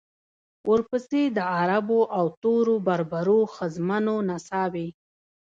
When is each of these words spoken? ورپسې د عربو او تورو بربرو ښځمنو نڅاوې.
ورپسې 0.71 1.21
د 1.37 1.39
عربو 1.57 1.99
او 2.17 2.25
تورو 2.41 2.75
بربرو 2.87 3.39
ښځمنو 3.55 4.15
نڅاوې. 4.29 4.87